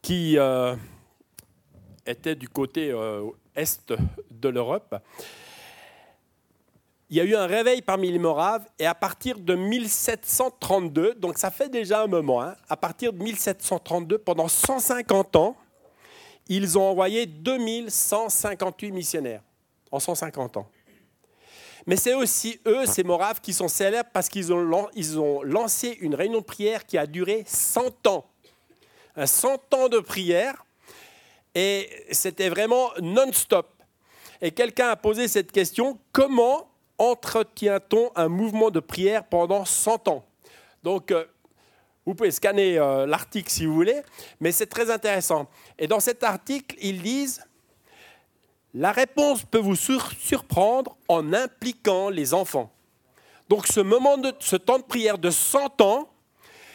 [0.00, 0.74] qui euh,
[2.06, 3.92] était du côté euh, est
[4.30, 4.96] de l'Europe.
[7.10, 11.38] Il y a eu un réveil parmi les Moraves et à partir de 1732, donc
[11.38, 15.56] ça fait déjà un moment, hein, à partir de 1732, pendant 150 ans,
[16.48, 19.42] ils ont envoyé 2158 missionnaires
[19.90, 20.68] en 150 ans.
[21.86, 25.98] Mais c'est aussi eux, ces Moraves, qui sont célèbres parce qu'ils ont, ils ont lancé
[26.00, 28.24] une réunion de prière qui a duré 100 ans.
[29.22, 30.63] 100 ans de prière.
[31.54, 33.68] Et c'était vraiment non-stop.
[34.40, 40.24] Et quelqu'un a posé cette question, comment entretient-on un mouvement de prière pendant 100 ans?
[40.82, 41.24] Donc, euh,
[42.04, 44.02] vous pouvez scanner euh, l'article si vous voulez,
[44.40, 45.48] mais c'est très intéressant.
[45.78, 47.42] Et dans cet article, ils disent,
[48.74, 52.70] la réponse peut vous surprendre en impliquant les enfants.
[53.48, 56.08] Donc ce moment de ce temps de prière de 100 ans,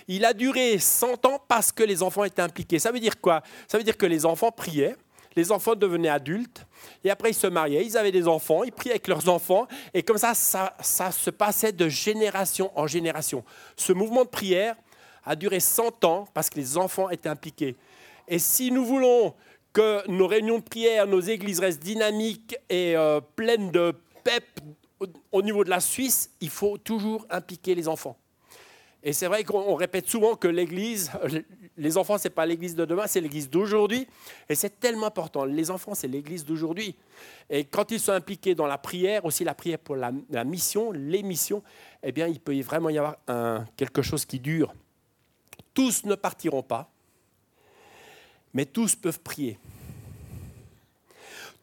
[0.10, 2.80] il a duré 100 ans parce que les enfants étaient impliqués.
[2.80, 3.44] Ça veut dire quoi?
[3.68, 4.96] Ça veut dire que les enfants priaient,
[5.36, 6.66] les enfants devenaient adultes,
[7.04, 10.02] et après ils se mariaient, ils avaient des enfants, ils priaient avec leurs enfants, et
[10.02, 13.44] comme ça, ça, se passait de génération en génération.
[13.78, 14.76] Ce mouvement de prière
[15.24, 17.76] a duré 100 ans parce que les enfants étaient impliqués.
[18.28, 19.36] Et si nous voulons
[19.74, 23.94] que nos réunions de prière, nos églises restent dynamiques et euh, pleines de
[24.24, 24.44] pep
[25.32, 28.18] au, niveau de la Suisse, il faut toujours impliquer les enfants.
[29.02, 31.12] Et c'est vrai qu'on répète souvent que l'église,
[31.78, 34.06] les enfants, ce n'est pas l'église de demain, c'est l'église d'aujourd'hui.
[34.50, 35.46] Et c'est tellement important.
[35.46, 36.96] Les enfants, c'est l'église d'aujourd'hui.
[37.50, 40.12] Et quand ils sont impliqués dans la prière, aussi la prière pour la,
[40.44, 41.64] mission, les missions,
[42.04, 43.16] eh bien, il peut vraiment y avoir
[43.78, 44.74] quelque chose qui dure.
[45.74, 46.92] Tous ne partiront pas,
[48.54, 49.58] mais tous peuvent prier.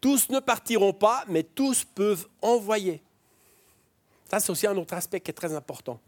[0.00, 3.02] Tous ne partiront pas, mais tous peuvent envoyer.
[4.30, 6.00] Ça, c'est aussi un autre aspect qui est très important.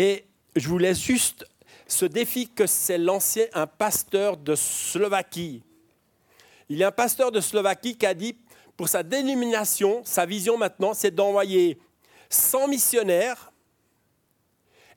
[0.00, 1.44] Et je vous laisse juste
[1.88, 5.64] ce défi que s'est lancé un pasteur de Slovaquie.
[6.68, 8.36] Il y a un pasteur de Slovaquie qui a dit,
[8.76, 11.80] pour sa dénomination, sa vision maintenant, c'est d'envoyer
[12.30, 13.52] 100 missionnaires,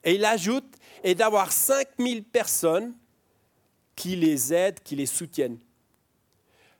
[0.04, 0.72] et il ajoute,
[1.02, 2.94] et d'avoir 5000 personnes
[3.96, 5.58] qui les aident, qui les soutiennent.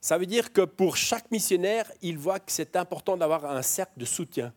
[0.00, 3.98] Ça veut dire que pour chaque missionnaire, il voit que c'est important d'avoir un cercle
[3.98, 4.54] de soutien.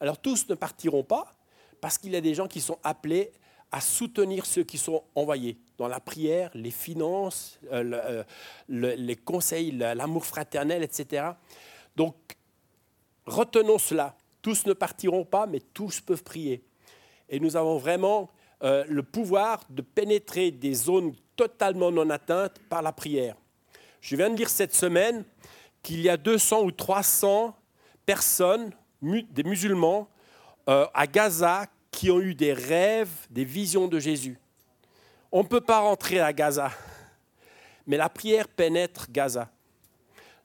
[0.00, 1.30] Alors tous ne partiront pas
[1.80, 3.32] parce qu'il y a des gens qui sont appelés
[3.72, 8.24] à soutenir ceux qui sont envoyés dans la prière, les finances, euh,
[8.68, 11.30] les conseils, l'amour fraternel, etc.
[11.96, 12.14] Donc,
[13.26, 14.16] retenons cela.
[14.42, 16.64] Tous ne partiront pas, mais tous peuvent prier.
[17.28, 18.30] Et nous avons vraiment
[18.62, 23.36] euh, le pouvoir de pénétrer des zones totalement non atteintes par la prière.
[24.00, 25.24] Je viens de lire cette semaine
[25.82, 27.56] qu'il y a 200 ou 300
[28.04, 28.70] personnes,
[29.02, 30.08] des musulmans,
[30.68, 34.38] euh, à Gaza qui ont eu des rêves, des visions de Jésus.
[35.32, 36.70] On ne peut pas rentrer à Gaza,
[37.86, 39.50] mais la prière pénètre Gaza.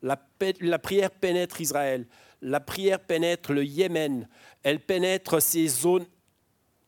[0.02, 0.20] La,
[0.60, 2.06] la, prière pénètre Israël.
[2.42, 4.28] La prière pénètre le Yémen.
[4.62, 6.06] Elle pénètre ces zones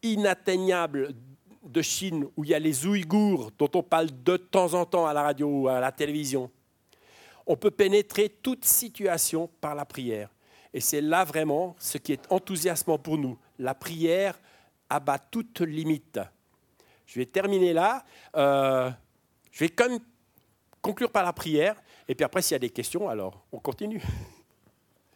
[0.04, 1.16] inatteignables
[1.64, 5.08] de Chine où il y a les Ouïghours dont on parle de temps en temps
[5.08, 6.52] à la radio ou à la télévision.
[7.46, 10.30] On peut pénétrer toute situation par la prière.
[10.78, 13.36] Et c'est là vraiment ce qui est enthousiasmant pour nous.
[13.58, 14.40] La prière
[14.88, 16.20] abat toute limite.
[17.08, 18.06] Je vais terminer là.
[18.36, 18.92] Euh,
[19.50, 19.98] je vais quand même
[20.80, 21.82] conclure par la prière.
[22.08, 24.04] Et puis après, s'il y a des questions, alors on continue.